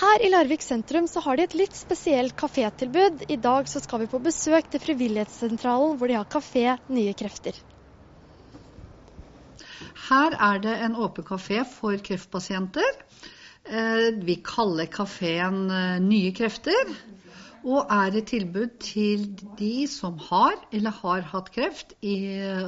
[0.00, 3.26] Her i Larvik sentrum så har de et litt spesielt kafétilbud.
[3.28, 7.58] I dag så skal vi på besøk til Frivillighetssentralen, hvor de har kafé Nye krefter.
[10.06, 12.96] Her er det en åpen kafé for kreftpasienter.
[13.68, 16.94] Eh, vi kaller kafeen eh, Nye krefter.
[17.60, 19.26] Og er et tilbud til
[19.58, 21.92] de som har eller har hatt kreft,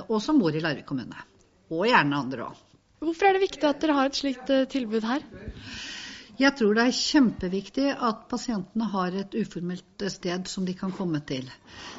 [0.05, 1.17] og som bor i Larvik kommune.
[1.73, 2.61] Og gjerne andre òg.
[3.01, 5.25] Hvorfor er det viktig at dere har et slikt eh, tilbud her?
[6.43, 11.21] Jeg tror det er kjempeviktig at pasientene har et uformelt sted som de kan komme
[11.29, 11.47] til.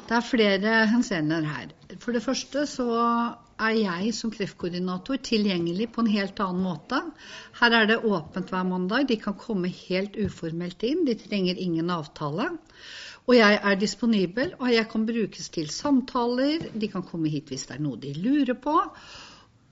[0.08, 1.72] Det er flere henseender her.
[2.02, 2.88] For det første så
[3.56, 7.00] er jeg som kreftkoordinator tilgjengelig på en helt annen måte.
[7.60, 9.08] Her er det åpent hver mandag.
[9.08, 11.06] De kan komme helt uformelt inn.
[11.08, 12.50] De trenger ingen avtale.
[13.24, 16.68] Og jeg er disponibel, og jeg kan brukes til samtaler.
[16.74, 18.76] De kan komme hit hvis det er noe de lurer på.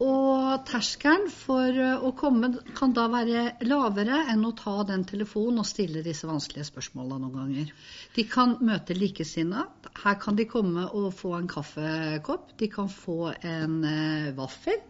[0.03, 5.63] Og terskelen for eh, å komme kan da være lavere enn å ta den telefonen
[5.63, 7.73] og stille disse vanskelige spørsmålene noen ganger.
[8.17, 9.67] De kan møte likesinna.
[10.03, 12.57] Her kan de komme og få en kaffekopp.
[12.59, 14.81] De kan få en uh, vaffel.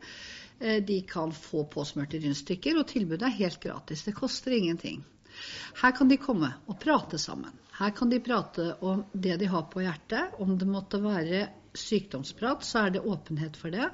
[0.63, 2.81] Uh, de kan få påsmurte rundstykker.
[2.81, 4.07] Og tilbudet er helt gratis.
[4.09, 5.03] Det koster ingenting.
[5.83, 7.53] Her kan de komme og prate sammen.
[7.77, 10.39] Her kan de prate om det de har på hjertet.
[10.41, 13.91] Om det måtte være sykdomsprat, så er det åpenhet for det.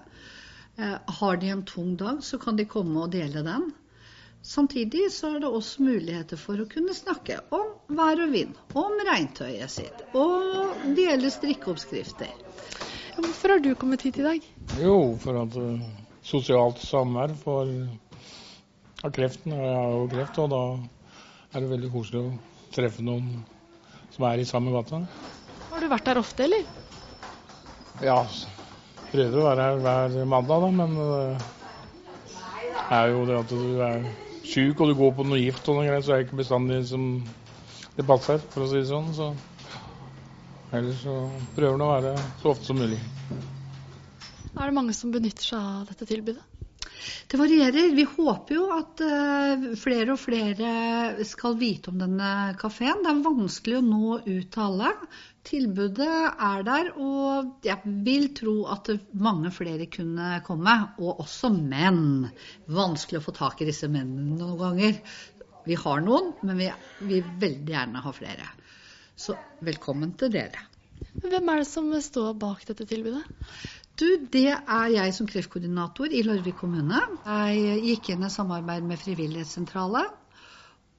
[0.79, 3.71] Eh, har de en tung dag, så kan de komme og dele den.
[4.43, 8.95] Samtidig så er det også muligheter for å kunne snakke om vær og vind, om
[9.09, 12.31] regntøyet sitt, og dele strikkeoppskrifter.
[13.17, 14.47] Hvorfor har du kommet hit i dag?
[14.79, 15.83] Jo, for at uh,
[16.23, 17.67] sosialt samvær for
[19.03, 19.57] av kreften.
[19.59, 20.63] Jeg har jo kreft, og da
[21.51, 23.43] er det veldig koselig å treffe noen
[24.15, 25.03] som er i samme gata.
[25.73, 26.63] Har du vært der ofte, eller?
[28.07, 28.23] Ja,
[29.13, 33.83] prøver å være her hver mandag, da, men det eh, er jo det at du
[33.85, 34.09] er
[34.49, 36.81] sjuk og du går på noe gift og noe greier, så er det ikke bestandig
[36.89, 37.09] som
[37.99, 39.11] det passer, for å si det sånn.
[39.17, 39.31] Så
[40.77, 41.17] ellers så
[41.57, 43.01] prøver en å være så ofte som mulig.
[44.59, 46.43] Er det mange som benytter seg av dette tilbudet?
[47.31, 47.95] Det varierer.
[47.97, 53.03] Vi håper jo at uh, flere og flere skal vite om denne kafeen.
[53.05, 54.93] Det er vanskelig å nå ut til alle.
[55.49, 56.13] Tilbudet
[56.45, 60.77] er der, og jeg vil tro at mange flere kunne komme.
[61.01, 62.29] Og også menn.
[62.69, 65.03] Vanskelig å få tak i disse mennene noen ganger.
[65.69, 66.73] Vi har noen, men vi
[67.11, 68.51] vil veldig gjerne ha flere.
[69.19, 69.35] Så
[69.67, 70.69] velkommen til dere.
[71.19, 73.25] Hvem er det som står bak dette tilbudet?
[73.99, 77.01] Du, det er jeg som kreftkoordinator i Larvik kommune.
[77.27, 80.13] Jeg gikk inn i samarbeid med Frivillighetssentralen,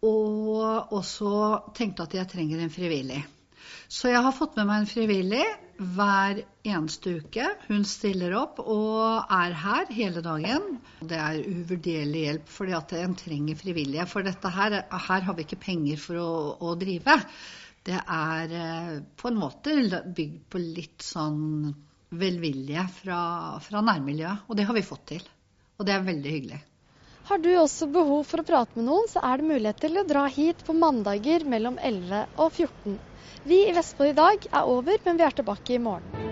[0.03, 1.31] og også
[1.77, 3.21] tenkte at jeg trenger en frivillig.
[3.87, 5.45] Så jeg har fått med meg en frivillig
[5.95, 7.47] hver eneste uke.
[7.69, 10.79] Hun stiller opp og er her hele dagen.
[10.99, 14.09] Det er uvurderlig hjelp, fordi at en trenger frivillige.
[14.11, 16.31] For dette her, her har vi ikke penger for å,
[16.67, 17.15] å drive.
[17.87, 21.71] Det er eh, på en måte bygd på litt sånn
[22.09, 23.19] velvilje fra,
[23.63, 24.47] fra nærmiljøet.
[24.49, 25.23] Og det har vi fått til.
[25.79, 26.61] Og det er veldig hyggelig.
[27.29, 30.05] Har du også behov for å prate med noen, så er det mulighet til å
[30.07, 32.97] dra hit på mandager mellom 11 og 14.
[33.45, 36.28] Vi i Vestfold i dag er over, men vi er tilbake i morgen.